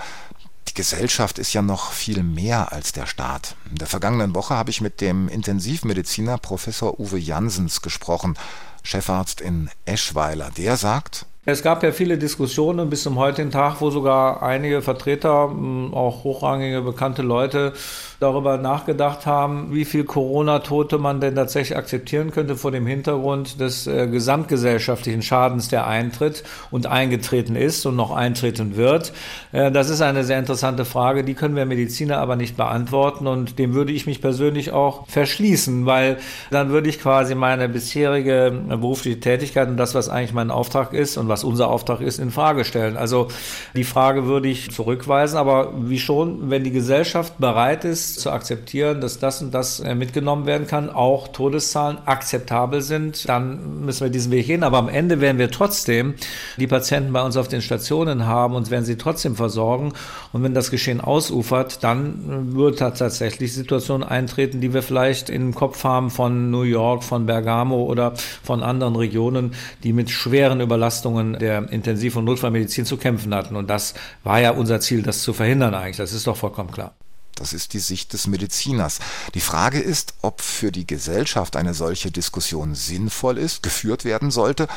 die 0.68 0.74
Gesellschaft 0.74 1.40
ist 1.40 1.54
ja 1.54 1.62
noch 1.62 1.92
viel 1.92 2.24
mehr 2.24 2.74
als 2.74 2.92
der 2.92 3.06
Staat. 3.06 3.56
In 3.70 3.78
der 3.78 3.88
vergangenen 3.88 4.36
Woche 4.36 4.56
habe 4.56 4.70
ich 4.70 4.82
mit 4.82 5.00
dem 5.00 5.30
Intensivmediziner 5.30 6.38
Professor 6.38 7.00
Uwe 7.00 7.18
Jansens 7.18 7.82
gesprochen, 7.82 8.38
Chefarzt 8.84 9.40
in 9.40 9.70
Eschweiler. 9.86 10.52
Der 10.58 10.76
sagt, 10.76 11.26
es 11.50 11.64
gab 11.64 11.82
ja 11.82 11.94
viele 11.94 12.18
Diskussionen 12.18 12.90
bis 12.90 13.04
zum 13.04 13.18
heutigen 13.18 13.52
Tag, 13.52 13.80
wo 13.80 13.90
sogar 13.90 14.44
einige 14.44 14.82
Vertreter, 14.82 15.50
auch 15.94 16.26
hochrangige, 16.26 16.82
bekannte 16.82 17.22
Leute, 17.22 17.72
darüber 18.20 18.58
nachgedacht 18.58 19.26
haben, 19.26 19.74
wie 19.74 19.86
viel 19.86 20.04
Corona-Tote 20.04 20.98
man 20.98 21.22
denn 21.22 21.36
tatsächlich 21.36 21.78
akzeptieren 21.78 22.32
könnte 22.32 22.58
vor 22.58 22.72
dem 22.72 22.86
Hintergrund 22.86 23.62
des 23.62 23.88
äh, 23.88 24.08
gesamtgesellschaftlichen 24.08 25.22
Schadens, 25.22 25.70
der 25.70 25.88
eintritt 25.88 26.44
und 26.70 26.88
eingetreten 26.88 27.56
ist 27.56 27.86
und 27.86 27.96
noch 27.96 28.12
eintreten 28.12 28.76
wird. 28.76 29.14
Äh, 29.54 29.72
das 29.72 29.90
ist 29.90 30.02
eine 30.02 30.26
sehr 30.26 30.40
interessante 30.40 30.84
Frage, 30.84 31.24
die 31.24 31.36
können 31.36 31.56
wir 31.56 31.66
Mediziner 31.66 32.18
aber 32.18 32.36
nicht 32.36 32.58
beantworten 32.58 33.26
und 33.26 33.58
dem 33.58 33.74
würde 33.74 33.94
ich 33.94 34.06
mich 34.06 34.20
persönlich 34.20 34.72
auch 34.72 35.08
verschließen, 35.08 35.86
weil 35.86 36.18
dann 36.50 36.70
würde 36.70 36.90
ich 36.90 37.00
quasi 37.00 37.36
meine 37.36 37.70
bisherige 37.70 38.52
berufliche 38.68 39.22
Tätigkeit 39.22 39.70
und 39.70 39.78
das, 39.78 39.96
was 39.96 40.10
eigentlich 40.10 40.34
mein 40.34 40.52
Auftrag 40.52 40.92
ist 40.92 41.18
und 41.18 41.30
was 41.30 41.37
unser 41.44 41.70
Auftrag 41.70 42.02
ist, 42.02 42.20
in 42.20 42.32
Frage 42.32 42.66
stellen. 42.66 42.98
Also 42.98 43.28
die 43.76 43.84
Frage 43.84 44.26
würde 44.26 44.50
ich 44.50 44.72
zurückweisen, 44.72 45.38
aber 45.38 45.74
wie 45.78 46.00
schon, 46.00 46.50
wenn 46.50 46.64
die 46.64 46.72
Gesellschaft 46.72 47.38
bereit 47.38 47.86
ist, 47.86 48.20
zu 48.20 48.32
akzeptieren, 48.32 49.02
dass 49.02 49.20
das 49.20 49.42
und 49.42 49.54
das 49.54 49.80
äh, 49.80 49.96
mitgenommen 49.96 50.46
werden 50.46 50.68
kann, 50.68 50.90
auch 50.90 51.28
Todeszahlen 51.28 52.00
akzeptabel 52.06 52.82
sind, 52.82 53.30
dann 53.30 53.86
müssen 53.86 54.02
wir 54.02 54.10
diesen 54.10 54.32
Weg 54.32 54.48
gehen. 54.48 54.64
Aber 54.64 54.78
am 54.78 54.90
Ende 54.90 55.22
werden 55.22 55.38
wir 55.38 55.52
trotzdem 55.52 56.16
die 56.58 56.68
Patienten 56.68 57.14
bei 57.14 57.22
uns 57.22 57.38
auf 57.38 57.48
den 57.48 57.62
Stationen 57.62 58.26
haben 58.26 58.56
und 58.56 58.72
werden 58.72 58.86
sie 58.86 58.98
trotzdem 58.98 59.36
versorgen. 59.36 59.94
Und 60.34 60.44
wenn 60.44 60.54
das 60.54 60.72
Geschehen 60.72 61.02
ausufert, 61.02 61.84
dann 61.84 62.56
wird 62.56 62.80
tatsächlich 62.80 63.54
Situationen 63.54 64.08
eintreten, 64.08 64.62
die 64.62 64.74
wir 64.74 64.82
vielleicht 64.82 65.30
im 65.30 65.54
Kopf 65.54 65.84
haben 65.84 66.10
von 66.10 66.50
New 66.50 66.64
York, 66.64 67.04
von 67.04 67.26
Bergamo 67.26 67.84
oder 67.84 68.14
von 68.44 68.64
anderen 68.64 68.96
Regionen, 68.96 69.54
die 69.84 69.94
mit 69.94 70.10
schweren 70.10 70.62
Überlastungen 70.62 71.27
der 71.34 71.70
Intensiv- 71.70 72.16
und 72.16 72.26
Notfallmedizin 72.26 72.86
zu 72.86 72.98
kämpfen 72.98 73.34
hatten. 73.34 73.56
Und 73.56 73.70
das 73.70 73.94
war 74.24 74.40
ja 74.40 74.52
unser 74.52 74.80
Ziel, 74.80 75.02
das 75.04 75.22
zu 75.22 75.34
verhindern 75.34 75.74
eigentlich. 75.74 75.98
Das 75.98 76.14
ist 76.14 76.28
doch 76.28 76.38
vollkommen 76.38 76.72
klar. 76.72 76.96
Das 77.36 77.54
ist 77.54 77.74
die 77.74 77.80
Sicht 77.80 78.14
des 78.14 78.28
Mediziners. 78.28 79.00
Die 79.36 79.42
Frage 79.42 79.80
ist, 79.80 80.16
ob 80.22 80.42
für 80.42 80.72
die 80.72 80.88
Gesellschaft 80.88 81.56
eine 81.56 81.74
solche 81.74 82.10
Diskussion 82.10 82.74
sinnvoll 82.74 83.38
ist, 83.38 83.62
geführt 83.62 84.06
werden 84.06 84.32
sollte, 84.32 84.68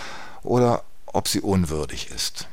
oder 0.42 0.84
ob 1.06 1.28
sie 1.28 1.40
unwürdig 1.40 2.10
ist. 2.14 2.46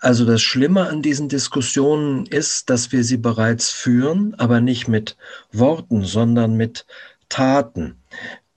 Also 0.00 0.24
das 0.24 0.42
Schlimme 0.42 0.88
an 0.88 1.02
diesen 1.02 1.28
Diskussionen 1.28 2.26
ist, 2.26 2.70
dass 2.70 2.92
wir 2.92 3.02
sie 3.02 3.16
bereits 3.16 3.70
führen, 3.70 4.34
aber 4.36 4.60
nicht 4.60 4.86
mit 4.86 5.16
Worten, 5.50 6.04
sondern 6.04 6.54
mit 6.54 6.86
Taten. 7.28 7.96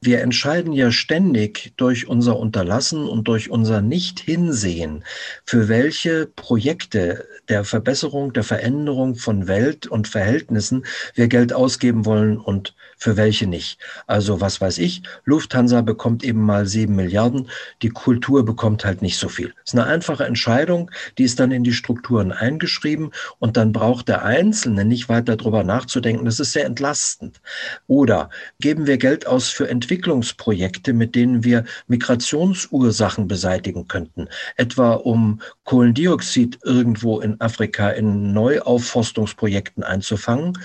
Wir 0.04 0.22
entscheiden 0.22 0.74
ja 0.74 0.92
ständig 0.92 1.74
durch 1.78 2.08
unser 2.08 2.36
Unterlassen 2.38 3.08
und 3.08 3.28
durch 3.28 3.52
unser 3.52 3.84
Nicht-Hinsehen, 3.84 5.04
für 5.46 5.68
welche 5.68 6.26
Projekte 6.26 7.28
der 7.50 7.64
Verbesserung, 7.66 8.34
der 8.34 8.44
Veränderung 8.44 9.14
von 9.14 9.48
Welt 9.48 9.86
und 9.86 10.08
Verhältnissen 10.08 10.86
wir 11.14 11.28
Geld 11.28 11.54
ausgeben 11.54 12.08
wollen 12.08 12.40
und 12.40 12.74
für 12.98 13.18
welche 13.18 13.48
nicht. 13.48 13.80
Also 14.08 14.42
was 14.42 14.62
weiß 14.62 14.78
ich, 14.78 15.04
Lufthansa 15.26 15.82
bekommt 15.82 16.24
eben 16.24 16.42
mal 16.42 16.66
sieben 16.66 16.96
Milliarden, 16.96 17.50
die 17.82 17.90
Kultur 17.90 18.46
bekommt 18.46 18.86
halt 18.86 19.02
nicht 19.02 19.18
so 19.18 19.28
viel. 19.28 19.50
Das 19.50 19.74
ist 19.74 19.80
eine 19.80 19.88
einfache 19.88 20.24
Entscheidung, 20.24 20.90
die 21.18 21.24
ist 21.24 21.40
dann 21.40 21.52
in 21.52 21.64
die 21.64 21.74
Strukturen 21.74 22.32
eingeschrieben 22.32 23.12
und 23.40 23.58
dann 23.58 23.72
braucht 23.72 24.08
der 24.08 24.24
Einzelne 24.24 24.86
nicht 24.86 25.10
weiter 25.10 25.36
drüber 25.36 25.64
nachzudenken. 25.64 26.26
Das 26.26 26.40
ist 26.40 26.54
sehr 26.54 26.66
entlastend. 26.66 27.42
Oder 27.88 28.30
geben 28.60 28.88
wir 28.88 28.98
Geld 28.98 29.28
aus 29.28 29.50
für 29.50 29.68
Entwicklungsprojekte, 29.92 30.94
mit 30.94 31.16
denen 31.16 31.44
wir 31.44 31.66
Migrationsursachen 31.88 33.28
beseitigen 33.28 33.90
könnten, 33.90 34.30
etwa 34.56 34.94
um 34.94 35.42
Kohlendioxid 35.66 36.60
irgendwo 36.64 37.20
in 37.20 37.42
Afrika 37.42 37.90
in 37.90 38.32
Neuaufforstungsprojekten 38.32 39.84
einzufangen 39.84 40.58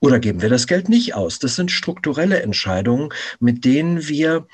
oder 0.00 0.18
geben 0.18 0.42
wir 0.42 0.48
das 0.48 0.66
Geld 0.66 0.88
nicht 0.88 1.14
aus? 1.14 1.38
Das 1.38 1.54
sind 1.54 1.70
strukturelle 1.70 2.42
Entscheidungen, 2.42 3.10
mit 3.38 3.64
denen 3.64 4.08
wir 4.08 4.48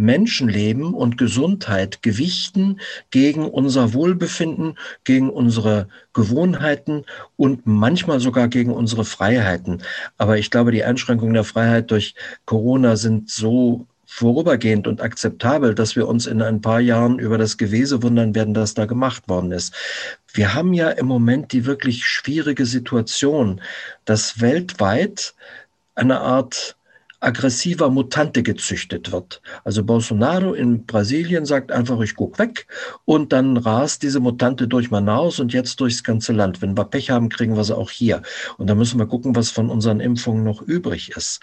Menschenleben 0.00 0.94
und 0.94 1.18
Gesundheit 1.18 2.02
gewichten 2.02 2.80
gegen 3.10 3.44
unser 3.48 3.92
Wohlbefinden, 3.92 4.76
gegen 5.04 5.30
unsere 5.30 5.88
Gewohnheiten 6.12 7.04
und 7.36 7.66
manchmal 7.66 8.18
sogar 8.18 8.48
gegen 8.48 8.72
unsere 8.72 9.04
Freiheiten. 9.04 9.82
Aber 10.16 10.38
ich 10.38 10.50
glaube, 10.50 10.72
die 10.72 10.84
Einschränkungen 10.84 11.34
der 11.34 11.44
Freiheit 11.44 11.90
durch 11.90 12.14
Corona 12.46 12.96
sind 12.96 13.30
so 13.30 13.86
vorübergehend 14.06 14.88
und 14.88 15.00
akzeptabel, 15.00 15.74
dass 15.74 15.94
wir 15.94 16.08
uns 16.08 16.26
in 16.26 16.42
ein 16.42 16.60
paar 16.60 16.80
Jahren 16.80 17.20
über 17.20 17.38
das 17.38 17.58
Gewese 17.58 18.02
wundern 18.02 18.34
werden, 18.34 18.54
das 18.54 18.74
da 18.74 18.86
gemacht 18.86 19.28
worden 19.28 19.52
ist. 19.52 19.72
Wir 20.32 20.52
haben 20.52 20.72
ja 20.72 20.90
im 20.90 21.06
Moment 21.06 21.52
die 21.52 21.64
wirklich 21.64 22.04
schwierige 22.04 22.66
Situation, 22.66 23.60
dass 24.04 24.40
weltweit 24.40 25.34
eine 25.94 26.20
Art 26.20 26.76
aggressiver 27.20 27.90
Mutante 27.90 28.42
gezüchtet 28.42 29.12
wird. 29.12 29.42
Also 29.64 29.84
Bolsonaro 29.84 30.54
in 30.54 30.86
Brasilien 30.86 31.44
sagt 31.44 31.70
einfach, 31.70 32.00
ich 32.00 32.14
guck 32.14 32.38
weg 32.38 32.66
und 33.04 33.32
dann 33.32 33.58
rast 33.58 34.02
diese 34.02 34.20
Mutante 34.20 34.66
durch 34.66 34.90
Manaus 34.90 35.38
und 35.38 35.52
jetzt 35.52 35.80
durchs 35.80 36.02
ganze 36.02 36.32
Land. 36.32 36.62
Wenn 36.62 36.76
wir 36.76 36.84
Pech 36.84 37.10
haben, 37.10 37.28
kriegen 37.28 37.56
wir 37.56 37.64
sie 37.64 37.76
auch 37.76 37.90
hier. 37.90 38.22
Und 38.56 38.68
da 38.68 38.74
müssen 38.74 38.98
wir 38.98 39.06
gucken, 39.06 39.36
was 39.36 39.50
von 39.50 39.68
unseren 39.68 40.00
Impfungen 40.00 40.44
noch 40.44 40.62
übrig 40.62 41.10
ist. 41.14 41.40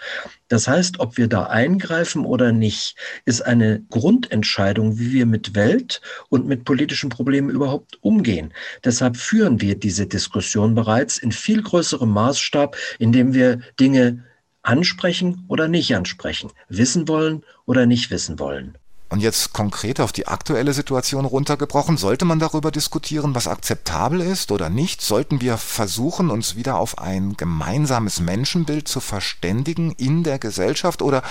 Das 0.48 0.66
heißt, 0.66 0.98
ob 0.98 1.16
wir 1.16 1.28
da 1.28 1.44
eingreifen 1.44 2.24
oder 2.24 2.52
nicht, 2.52 2.96
ist 3.24 3.42
eine 3.42 3.82
Grundentscheidung, 3.90 4.98
wie 4.98 5.12
wir 5.12 5.26
mit 5.26 5.54
Welt 5.54 6.00
und 6.28 6.46
mit 6.46 6.64
politischen 6.64 7.08
Problemen 7.08 7.50
überhaupt 7.50 7.98
umgehen. 8.02 8.52
Deshalb 8.84 9.16
führen 9.16 9.60
wir 9.60 9.78
diese 9.78 10.06
Diskussion 10.06 10.74
bereits 10.74 11.18
in 11.18 11.30
viel 11.30 11.62
größerem 11.62 12.10
Maßstab, 12.10 12.76
indem 12.98 13.32
wir 13.32 13.60
Dinge 13.78 14.24
ansprechen 14.68 15.44
oder 15.48 15.66
nicht 15.68 15.94
ansprechen, 15.94 16.50
wissen 16.68 17.08
wollen 17.08 17.42
oder 17.66 17.86
nicht 17.86 18.10
wissen 18.10 18.38
wollen. 18.38 18.76
Und 19.10 19.20
jetzt 19.20 19.54
konkret 19.54 20.00
auf 20.00 20.12
die 20.12 20.26
aktuelle 20.26 20.74
Situation 20.74 21.24
runtergebrochen, 21.24 21.96
sollte 21.96 22.26
man 22.26 22.38
darüber 22.38 22.70
diskutieren, 22.70 23.34
was 23.34 23.48
akzeptabel 23.48 24.20
ist 24.20 24.52
oder 24.52 24.68
nicht? 24.68 25.00
Sollten 25.00 25.40
wir 25.40 25.56
versuchen, 25.56 26.28
uns 26.28 26.56
wieder 26.56 26.76
auf 26.76 26.98
ein 26.98 27.34
gemeinsames 27.34 28.20
Menschenbild 28.20 28.86
zu 28.86 29.00
verständigen 29.00 29.92
in 29.92 30.24
der 30.24 30.38
Gesellschaft? 30.38 31.00
Oder 31.00 31.22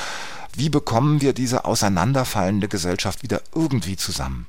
wie 0.56 0.70
bekommen 0.70 1.22
wir 1.22 1.34
diese 1.34 1.66
auseinanderfallende 1.66 2.68
Gesellschaft 2.68 3.22
wieder 3.22 3.42
irgendwie 3.54 3.96
zusammen? 3.96 4.48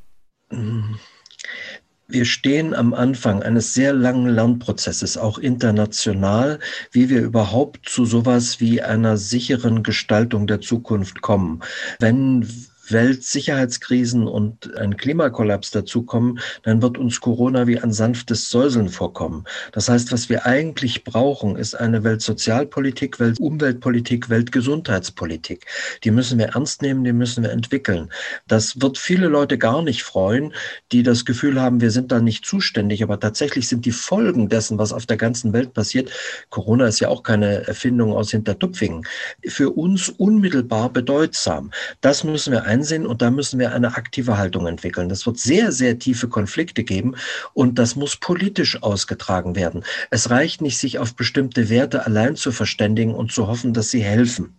Wir 2.11 2.25
stehen 2.25 2.73
am 2.73 2.95
Anfang 2.95 3.43
eines 3.43 3.75
sehr 3.75 3.93
langen 3.93 4.31
Lernprozesses, 4.31 5.19
auch 5.19 5.37
international, 5.39 6.59
wie 6.91 7.11
wir 7.11 7.21
überhaupt 7.21 7.87
zu 7.87 8.07
sowas 8.07 8.61
wie 8.61 8.81
einer 8.81 9.19
sicheren 9.19 9.83
Gestaltung 9.83 10.47
der 10.47 10.63
Zukunft 10.63 11.21
kommen. 11.21 11.61
Wenn 11.99 12.49
Weltsicherheitskrisen 12.91 14.27
und 14.27 14.77
ein 14.77 14.97
Klimakollaps 14.97 15.71
dazukommen, 15.71 16.41
dann 16.63 16.83
wird 16.83 16.99
uns 16.99 17.21
Corona 17.21 17.67
wie 17.67 17.79
ein 17.79 17.93
sanftes 17.93 18.51
Säuseln 18.51 18.89
vorkommen. 18.89 19.45
Das 19.73 19.89
heißt, 19.89 20.13
was 20.13 20.29
wir 20.29 20.47
eigentlich 20.47 21.05
brauchen, 21.05 21.57
ist 21.57 21.75
eine 21.75 22.05
Weltsozialpolitik, 22.05 23.21
Weltumweltpolitik, 23.21 24.29
Weltgesundheitspolitik. 24.29 25.67
Die 26.05 26.11
müssen 26.11 26.39
wir 26.39 26.47
ernst 26.47 26.83
nehmen, 26.83 27.05
die 27.05 27.13
müssen 27.13 27.43
wir 27.43 27.51
entwickeln. 27.51 28.11
Das 28.47 28.81
wird 28.81 28.99
viele 28.99 29.29
Leute 29.29 29.59
gar 29.59 29.83
nicht 29.83 30.03
freuen, 30.03 30.53
die 30.93 31.03
das 31.03 31.25
Gefühl 31.25 31.61
haben, 31.61 31.81
wir 31.81 31.91
sind 31.91 32.13
da 32.13 32.21
nicht 32.21 32.47
zuständig, 32.47 33.03
aber 33.03 33.21
tatsächlich 33.21 33.69
sind 33.69 33.85
die 33.85 33.93
Folgen 33.93 34.49
dessen, 34.49 34.79
was 34.79 34.93
auf 34.93 35.07
der 35.07 35.17
ganzen 35.17 35.53
Welt 35.53 35.75
passiert, 35.75 36.11
Corona 36.51 36.87
ist 36.87 37.01
ja 37.01 37.09
auch 37.09 37.23
keine 37.23 37.67
Erfindung 37.67 38.13
aus 38.13 38.31
Hintertupfingen, 38.31 39.05
für 39.47 39.71
uns 39.71 40.09
unmittelbar 40.09 40.91
bedeutsam. 40.91 41.71
Das 42.01 42.25
müssen 42.25 42.53
wir 42.53 42.65
ein 42.65 42.78
einsehen 42.79 43.07
und 43.07 43.23
da 43.23 43.31
müssen 43.31 43.59
wir 43.59 43.73
eine 43.73 43.97
aktive 43.97 44.39
Haltung 44.39 44.67
entwickeln. 44.67 45.09
Das 45.09 45.27
wird 45.27 45.39
sehr, 45.39 45.73
sehr 45.73 45.99
tiefe 45.99 46.29
Konflikte 46.29 46.85
geben 46.85 47.17
und 47.53 47.79
das 47.79 47.97
muss 47.97 48.17
politisch 48.17 48.83
ausgetragen 48.83 49.57
werden. 49.57 49.85
Es 50.11 50.31
reicht 50.31 50.61
nicht, 50.61 50.79
sich 50.79 50.99
auf 50.99 51.15
bestimmte 51.15 51.69
Werte 51.69 52.07
allein 52.07 52.37
zu 52.37 52.53
verständigen 52.53 53.15
und 53.15 53.33
zu 53.33 53.49
hoffen, 53.49 53.75
dass 53.75 53.91
sie 53.91 54.03
helfen. 54.03 54.57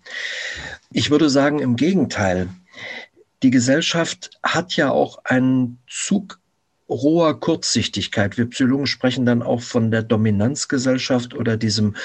Ich 0.91 1.09
würde 1.11 1.29
sagen, 1.29 1.59
im 1.59 1.75
Gegenteil. 1.75 2.49
Die 3.41 3.51
Gesellschaft 3.51 4.31
hat 4.43 4.75
ja 4.75 4.91
auch 4.91 5.19
einen 5.23 5.79
Zug 5.87 6.39
roher 6.89 7.39
Kurzsichtigkeit. 7.39 8.37
Wir 8.37 8.47
Psychologen 8.47 8.87
sprechen 8.87 9.25
dann 9.25 9.43
auch 9.43 9.61
von 9.61 9.91
der 9.91 10.03
Dominanzgesellschaft 10.03 11.33
oder 11.33 11.57
diesem 11.57 11.95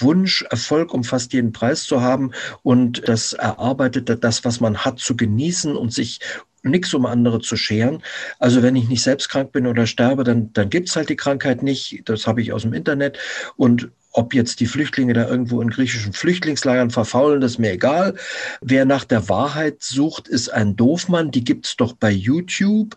Wunsch, 0.00 0.42
Erfolg 0.50 0.92
um 0.92 1.04
fast 1.04 1.32
jeden 1.32 1.52
Preis 1.52 1.84
zu 1.84 2.00
haben 2.00 2.32
und 2.62 3.06
das 3.06 3.32
Erarbeitete, 3.32 4.16
das, 4.16 4.44
was 4.44 4.60
man 4.60 4.78
hat, 4.78 4.98
zu 4.98 5.16
genießen 5.16 5.76
und 5.76 5.92
sich 5.92 6.20
nichts 6.64 6.94
um 6.94 7.06
andere 7.06 7.40
zu 7.40 7.56
scheren. 7.56 8.02
Also 8.38 8.62
wenn 8.62 8.76
ich 8.76 8.88
nicht 8.88 9.02
selbst 9.02 9.28
krank 9.28 9.52
bin 9.52 9.66
oder 9.66 9.86
sterbe, 9.86 10.24
dann, 10.24 10.52
dann 10.52 10.70
gibt's 10.70 10.96
halt 10.96 11.08
die 11.08 11.16
Krankheit 11.16 11.62
nicht. 11.62 12.02
Das 12.04 12.26
habe 12.26 12.40
ich 12.40 12.52
aus 12.52 12.62
dem 12.62 12.72
Internet. 12.72 13.18
Und 13.56 13.90
ob 14.12 14.34
jetzt 14.34 14.60
die 14.60 14.66
Flüchtlinge 14.66 15.14
da 15.14 15.26
irgendwo 15.26 15.60
in 15.60 15.70
griechischen 15.70 16.12
Flüchtlingslagern 16.12 16.90
verfaulen, 16.90 17.40
das 17.40 17.52
ist 17.52 17.58
mir 17.58 17.72
egal. 17.72 18.14
Wer 18.60 18.84
nach 18.84 19.04
der 19.04 19.28
Wahrheit 19.28 19.82
sucht, 19.82 20.28
ist 20.28 20.50
ein 20.50 20.76
Doofmann. 20.76 21.30
Die 21.30 21.44
gibt's 21.44 21.76
doch 21.76 21.94
bei 21.94 22.10
YouTube. 22.10 22.96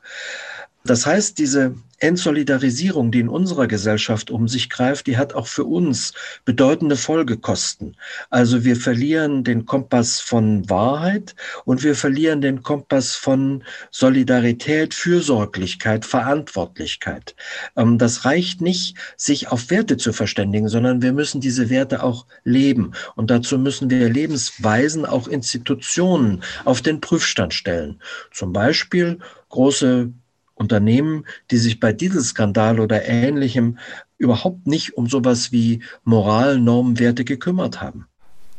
Das 0.85 1.07
heißt, 1.07 1.39
diese 1.39 1.73
Entsolidarisierung, 1.97 3.11
die 3.11 3.21
in 3.21 3.27
unserer 3.27 3.65
Gesellschaft 3.65 4.29
um 4.29 4.47
sich 4.47 4.69
greift, 4.69 5.07
die 5.07 5.17
hat 5.17 5.33
auch 5.33 5.47
für 5.47 5.63
uns 5.63 6.13
bedeutende 6.43 6.95
Folgekosten. 6.95 7.97
Also 8.29 8.63
wir 8.63 8.75
verlieren 8.75 9.43
den 9.43 9.65
Kompass 9.65 10.19
von 10.19 10.69
Wahrheit 10.69 11.35
und 11.63 11.81
wir 11.81 11.95
verlieren 11.95 12.41
den 12.41 12.61
Kompass 12.61 13.15
von 13.15 13.63
Solidarität, 13.89 14.93
Fürsorglichkeit, 14.93 16.05
Verantwortlichkeit. 16.05 17.35
Ähm, 17.75 17.97
das 17.97 18.25
reicht 18.25 18.61
nicht, 18.61 18.95
sich 19.17 19.47
auf 19.47 19.71
Werte 19.71 19.97
zu 19.97 20.13
verständigen, 20.13 20.67
sondern 20.67 21.01
wir 21.01 21.13
müssen 21.13 21.41
diese 21.41 21.71
Werte 21.71 22.03
auch 22.03 22.27
leben. 22.43 22.91
Und 23.15 23.31
dazu 23.31 23.57
müssen 23.57 23.89
wir 23.89 24.07
Lebensweisen, 24.07 25.03
auch 25.07 25.27
Institutionen 25.27 26.43
auf 26.63 26.83
den 26.83 27.01
Prüfstand 27.01 27.55
stellen. 27.55 27.99
Zum 28.31 28.53
Beispiel 28.53 29.17
große 29.49 30.11
Unternehmen, 30.55 31.25
die 31.51 31.57
sich 31.57 31.79
bei 31.79 31.93
Dieselskandal 31.93 32.79
oder 32.79 33.05
ähnlichem 33.05 33.77
überhaupt 34.17 34.65
nicht 34.65 34.97
um 34.97 35.07
sowas 35.07 35.51
wie 35.51 35.83
Moral, 36.03 36.59
Normen, 36.59 36.97
Werte 36.97 37.25
gekümmert 37.25 37.81
haben. 37.81 38.07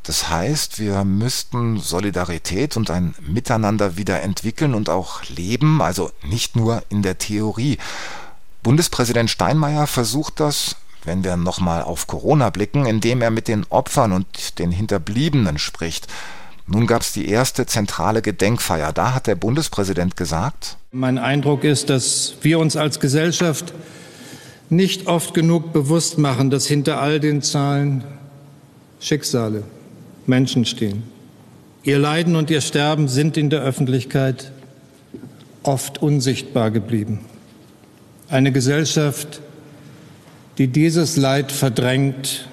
Das 0.02 0.28
heißt, 0.30 0.78
wir 0.78 1.04
müssten 1.04 1.78
Solidarität 1.78 2.76
und 2.76 2.90
ein 2.90 3.14
Miteinander 3.26 3.96
wieder 3.96 4.22
entwickeln 4.22 4.74
und 4.74 4.88
auch 4.88 5.24
leben, 5.24 5.82
also 5.82 6.12
nicht 6.22 6.54
nur 6.54 6.84
in 6.90 7.02
der 7.02 7.18
Theorie. 7.18 7.78
Bundespräsident 8.62 9.30
Steinmeier 9.30 9.88
versucht 9.88 10.38
das, 10.38 10.76
wenn 11.04 11.24
wir 11.24 11.36
nochmal 11.36 11.82
auf 11.82 12.06
Corona 12.06 12.50
blicken, 12.50 12.86
indem 12.86 13.20
er 13.20 13.30
mit 13.30 13.48
den 13.48 13.64
Opfern 13.68 14.12
und 14.12 14.58
den 14.60 14.70
Hinterbliebenen 14.70 15.58
spricht. 15.58 16.06
Nun 16.66 16.86
gab 16.86 17.02
es 17.02 17.12
die 17.12 17.28
erste 17.28 17.66
zentrale 17.66 18.22
Gedenkfeier. 18.22 18.92
Da 18.92 19.14
hat 19.14 19.26
der 19.26 19.36
Bundespräsident 19.36 20.16
gesagt, 20.16 20.76
Mein 20.90 21.18
Eindruck 21.18 21.62
ist, 21.62 21.90
dass 21.90 22.34
wir 22.42 22.58
uns 22.58 22.76
als 22.76 22.98
Gesellschaft 22.98 23.72
nicht 24.68 25.06
oft 25.06 25.32
genug 25.32 25.72
bewusst 25.72 26.18
machen, 26.18 26.50
dass 26.50 26.66
hinter 26.66 27.00
all 27.00 27.20
den 27.20 27.40
Zahlen 27.42 28.02
Schicksale, 28.98 29.62
Menschen 30.26 30.64
stehen. 30.64 31.04
Ihr 31.84 31.98
Leiden 32.00 32.34
und 32.34 32.50
ihr 32.50 32.60
Sterben 32.60 33.06
sind 33.06 33.36
in 33.36 33.50
der 33.50 33.60
Öffentlichkeit 33.60 34.50
oft 35.62 36.02
unsichtbar 36.02 36.72
geblieben. 36.72 37.20
Eine 38.28 38.50
Gesellschaft, 38.50 39.40
die 40.58 40.66
dieses 40.66 41.16
Leid 41.16 41.52
verdrängt, 41.52 42.48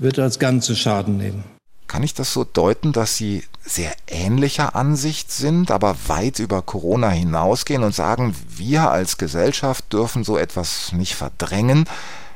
wird 0.00 0.18
als 0.18 0.40
Ganze 0.40 0.74
Schaden 0.74 1.16
nehmen. 1.16 1.57
Kann 1.88 2.02
ich 2.02 2.14
das 2.14 2.32
so 2.32 2.44
deuten, 2.44 2.92
dass 2.92 3.16
Sie 3.16 3.44
sehr 3.64 3.92
ähnlicher 4.06 4.76
Ansicht 4.76 5.32
sind, 5.32 5.70
aber 5.70 5.96
weit 6.06 6.38
über 6.38 6.62
Corona 6.62 7.08
hinausgehen 7.08 7.82
und 7.82 7.94
sagen, 7.94 8.36
wir 8.48 8.90
als 8.90 9.18
Gesellschaft 9.18 9.92
dürfen 9.92 10.22
so 10.22 10.38
etwas 10.38 10.92
nicht 10.92 11.14
verdrängen, 11.14 11.86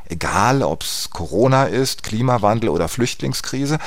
egal 0.08 0.62
ob 0.62 0.82
es 0.82 1.10
Corona 1.10 1.64
ist, 1.64 2.02
Klimawandel 2.02 2.70
oder 2.70 2.88
Flüchtlingskrise, 2.88 3.78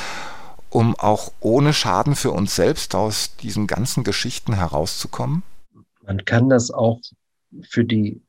um 0.69 0.95
auch 0.95 1.31
ohne 1.39 1.74
Schaden 1.74 2.15
für 2.15 2.31
uns 2.31 2.55
selbst 2.55 2.95
aus 2.95 3.36
diesen 3.38 3.67
ganzen 3.67 4.03
Geschichten 4.03 4.53
herauszukommen? 4.53 5.43
Man 6.06 6.25
kann 6.25 6.49
das 6.49 6.71
auch 6.71 6.99
für 7.69 7.86
die 7.86 8.21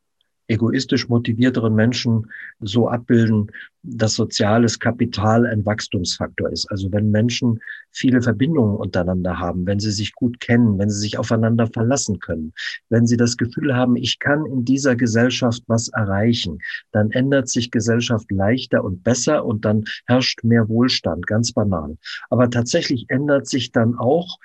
egoistisch 0.49 1.09
motivierteren 1.09 1.75
Menschen 1.75 2.31
so 2.61 2.89
abbilden, 2.89 3.51
dass 3.83 4.15
soziales 4.15 4.79
Kapital 4.79 5.47
ein 5.47 5.65
Wachstumsfaktor 5.65 6.51
ist. 6.51 6.71
Also 6.71 6.91
wenn 6.93 7.11
Menschen 7.11 7.61
viele 7.93 8.21
Verbindungen 8.21 8.77
untereinander 8.77 9.39
haben, 9.39 9.67
wenn 9.67 9.79
sie 9.79 9.93
sich 9.93 10.15
gut 10.15 10.41
kennen, 10.41 10.79
wenn 10.79 10.91
sie 10.91 11.01
sich 11.01 11.19
aufeinander 11.19 11.67
verlassen 11.67 12.19
können, 12.19 12.53
wenn 12.89 13.07
sie 13.07 13.17
das 13.17 13.37
Gefühl 13.37 13.75
haben, 13.75 13.97
ich 13.97 14.19
kann 14.19 14.45
in 14.47 14.65
dieser 14.65 14.97
Gesellschaft 14.97 15.63
was 15.67 15.89
erreichen, 15.89 16.59
dann 16.93 17.11
ändert 17.11 17.49
sich 17.49 17.71
Gesellschaft 17.71 18.31
leichter 18.31 18.85
und 18.85 19.05
besser 19.05 19.45
und 19.45 19.65
dann 19.65 19.85
herrscht 20.07 20.43
mehr 20.43 20.69
Wohlstand, 20.69 21.27
ganz 21.27 21.53
banal. 21.53 21.97
Aber 22.31 22.51
tatsächlich 22.51 23.07
ändert 23.09 23.49
sich 23.49 23.73
dann 23.73 23.97
auch 23.97 24.39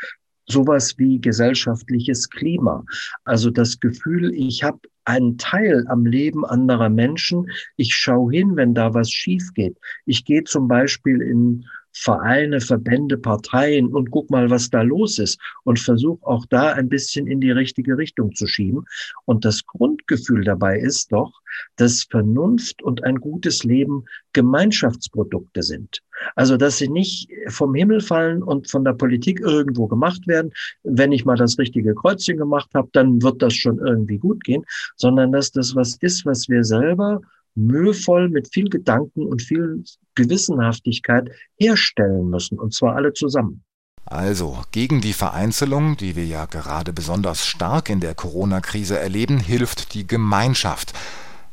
sowas 0.48 0.98
wie 0.98 1.20
gesellschaftliches 1.20 2.30
Klima. 2.30 2.84
Also 3.24 3.50
das 3.50 3.80
Gefühl, 3.80 4.34
ich 4.34 4.64
habe 4.64 4.80
einen 5.06 5.38
Teil 5.38 5.86
am 5.88 6.06
Leben 6.06 6.46
anderer 6.46 6.90
Menschen. 6.90 7.50
Ich 7.76 7.94
schaue 7.94 8.32
hin, 8.32 8.56
wenn 8.56 8.74
da 8.74 8.94
was 8.94 9.12
schief 9.12 9.54
geht. 9.54 9.78
Ich 10.06 10.26
gehe 10.26 10.44
zum 10.44 10.68
Beispiel 10.68 11.22
in 11.22 11.66
Vereine, 11.93 12.62
Verbände, 12.62 13.17
Parteien 13.17 13.88
und 13.88 14.12
guck 14.12 14.30
mal, 14.30 14.49
was 14.49 14.69
da 14.69 14.82
los 14.82 15.19
ist 15.19 15.39
und 15.63 15.80
versuche 15.80 16.25
auch 16.25 16.45
da 16.47 16.73
ein 16.73 16.89
bisschen 16.89 17.27
in 17.27 17.41
die 17.41 17.51
richtige 17.51 17.97
Richtung 17.97 18.34
zu 18.34 18.47
schieben. 18.47 18.86
Und 19.25 19.45
das 19.45 19.65
Grundgefühl 19.65 20.43
dabei 20.43 20.80
ist 20.80 21.12
doch, 21.12 21.41
dass 21.75 22.04
Vernunft 22.04 22.82
und 22.82 23.04
ein 23.04 23.19
gutes 23.19 23.63
Leben 23.63 24.06
Gemeinschaftsprodukte 24.34 25.63
sind. 25.63 26.01
Also, 26.36 26.58
dass 26.58 26.77
sie 26.77 26.88
nicht 26.88 27.30
vom 27.47 27.75
Himmel 27.75 27.99
fallen 27.99 28.43
und 28.43 28.69
von 28.69 28.84
der 28.84 28.93
Politik 28.93 29.39
irgendwo 29.39 29.88
gemacht 29.88 30.27
werden. 30.27 30.51
Wenn 30.84 31.12
ich 31.12 31.25
mal 31.25 31.36
das 31.36 31.58
richtige 31.58 31.95
Kreuzchen 31.95 32.38
gemacht 32.38 32.69
habe, 32.73 32.89
dann 32.93 33.21
wird 33.21 33.41
das 33.41 33.54
schon 33.54 33.80
irgendwie 33.80 34.17
gut 34.17 34.43
gehen, 34.43 34.63
sondern 34.95 35.32
dass 35.32 35.51
das 35.51 35.75
was 35.75 35.97
ist, 35.99 36.25
was 36.25 36.47
wir 36.47 36.63
selber 36.63 37.21
mühevoll 37.56 38.30
mit 38.30 38.54
viel 38.54 38.70
Gedanken 38.70 39.26
und 39.26 39.42
viel 39.42 39.84
Gewissenhaftigkeit 40.16 41.30
herstellen 41.58 42.30
müssen, 42.30 42.60
und 42.60 42.74
zwar 42.74 42.96
alle 42.96 43.14
zusammen. 43.14 43.64
Also 44.06 44.62
gegen 44.72 45.00
die 45.00 45.14
Vereinzelung, 45.14 45.96
die 45.96 46.16
wir 46.16 46.26
ja 46.26 46.46
gerade 46.46 46.92
besonders 46.92 47.46
stark 47.46 47.90
in 47.90 48.00
der 48.00 48.16
Corona-Krise 48.16 49.00
erleben, 49.00 49.40
hilft 49.40 49.94
die 49.94 50.08
Gemeinschaft. 50.08 50.94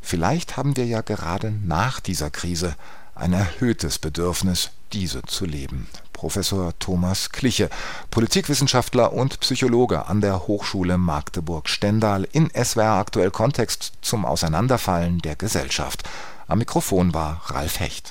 Vielleicht 0.00 0.56
haben 0.56 0.76
wir 0.76 0.86
ja 0.86 1.02
gerade 1.02 1.52
nach 1.52 2.00
dieser 2.00 2.30
Krise 2.30 2.74
ein 3.18 3.32
erhöhtes 3.32 3.98
Bedürfnis, 3.98 4.70
diese 4.92 5.22
zu 5.22 5.44
leben. 5.44 5.88
Professor 6.12 6.72
Thomas 6.78 7.30
Kliche, 7.30 7.68
Politikwissenschaftler 8.10 9.12
und 9.12 9.40
Psychologe 9.40 10.06
an 10.06 10.20
der 10.20 10.46
Hochschule 10.46 10.98
Magdeburg-Stendal 10.98 12.26
in 12.32 12.50
SWR 12.50 12.94
aktuell 12.94 13.30
Kontext 13.30 13.92
zum 14.00 14.24
Auseinanderfallen 14.24 15.18
der 15.18 15.36
Gesellschaft. 15.36 16.02
Am 16.48 16.58
Mikrofon 16.58 17.14
war 17.14 17.42
Ralf 17.46 17.78
Hecht. 17.80 18.06